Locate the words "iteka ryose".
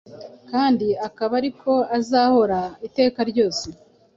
2.87-3.65